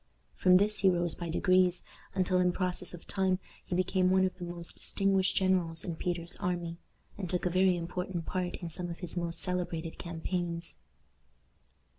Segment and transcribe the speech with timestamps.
[0.33, 1.83] From this he rose by degrees,
[2.15, 6.37] until in process of time he became one of the most distinguished generals in Peter's
[6.37, 6.79] army,
[7.19, 10.79] and took a very important part in some of his most celebrated campaigns.